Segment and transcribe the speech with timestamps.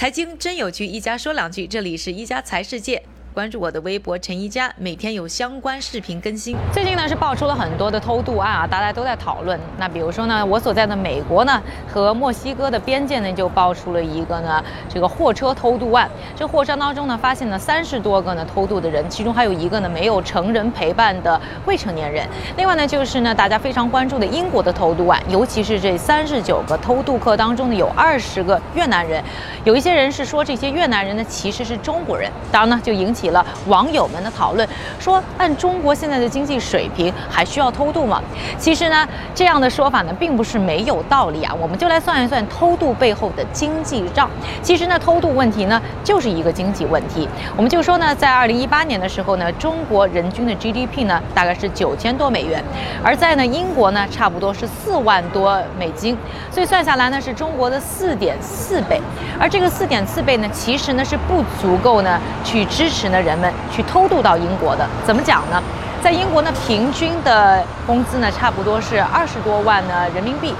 [0.00, 3.02] 财经真有趣，一家说两句，这里是一家财世界。
[3.32, 6.56] 关注我的微博陈一佳，每天有相关视频更新。
[6.72, 9.58] 最近呢是爆出了很多的偷渡案啊，大家都在讨论。
[9.78, 16.10] 那比如说呢，我所在的美国呢和墨西哥的边界呢就爆出了一个呢这个货车偷渡案。
[16.34, 22.26] 这货车当中呢发现了三十多个呢偷渡的人，其中还有一个呢没有成人陪伴的未成年人。
[22.56, 29.22] 另外呢就是呢大家非常关注的英国的偷渡案，尤其是这三十九个偷渡客当中呢有二十个越南人，
[29.62, 33.19] 有一些人是说这些越南人呢其实是中国人，当然呢就引起。
[33.20, 34.66] 起了网友们的讨论，
[34.98, 38.22] 说按中国现在的经济水平，还需要偷渡吗？
[38.58, 41.54] 其实呢，这样的说法呢，并不是没有道理啊。
[41.60, 44.30] 我们就来算一算偷渡背后的经济账。
[44.62, 47.28] 其实呢，偷渡问题呢，就是一个经济问题。
[47.56, 52.64] 我们就说呢，在二零一八年的时候呢，中国人均的 GDP 呢，大概是九千多美元，
[53.04, 56.16] 而在呢英国呢，差不多是四万多美金，
[56.50, 58.98] 所以算下来呢，是中国的四点四倍。
[59.38, 63.09] 而这个四点四倍呢，其实呢是不足够呢去支持。
[63.10, 65.62] 那人们去偷渡到英国的，怎么讲呢？
[66.02, 70.54] 在英国呢，平均的工资呢，差不多是二十多万呢人民币。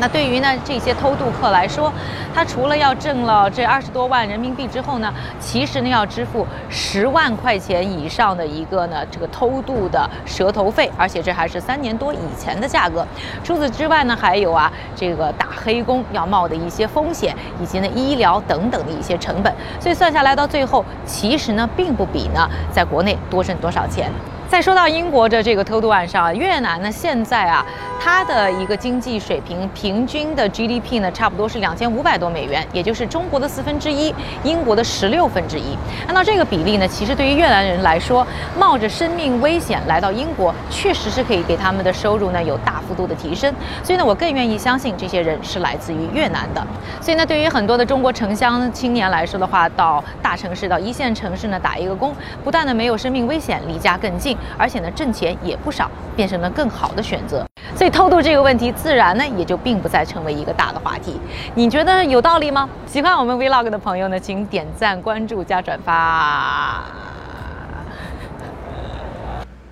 [0.00, 1.92] 那对于呢这些偷渡客来说，
[2.34, 13.06] 他除了要挣了这二十多万人民币之后呢，其实呢要支付十万块钱以上的一个呢这个偷渡的蛇头费，而且这还是三年多以前的价格。
[13.42, 19.52] 除此之外呢，还有啊这个打黑工要冒的一些风险，以及呢医疗等等的一些成本。
[19.80, 24.10] 所以算下来到最后，其实呢并不比呢在国内多挣多少钱。
[24.48, 27.64] 再说到英国的这个偷渡案上，越南呢现在啊，
[28.00, 35.76] 它的一个经济水平平均的 GDP 呢，差不多是两千五百多美元，也就是中国的四分之一，英国的十六分之一。
[36.06, 38.26] 按照这个比例呢，其实对于越南人来说，
[38.58, 43.54] 冒着生命危险来到英国，确实是可以给他们的收入呢有大幅度的提升。
[43.84, 46.66] 所以呢，我更愿意相信这些人是来自于越南的。
[47.02, 54.37] 所以呢，对于很多的中国城乡青年来说的话，到大城市、到一线城市呢打一个工，不但呢没有生命危险，离家更近。
[54.56, 57.46] 而且呢，挣钱也不少，变成了更好的选择。
[57.76, 61.20] 所以偷渡这个问题，自然呢也就并不再成为一个大的话题。
[61.54, 62.68] 你觉得有道理吗？
[62.86, 66.82] 喜欢我们 Vlog 的朋友呢，请点赞、关注、加转发。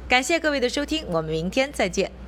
[0.08, 2.25] 感谢各位的收听，我们明天再见。